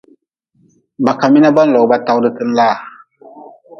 Ba 1.03 1.13
ka 1.19 1.25
mi 1.31 1.39
na 1.41 1.49
ba-n 1.55 1.69
log 1.73 1.85
ba 1.89 1.97
tawdten 2.05 2.49
laa. 2.57 2.77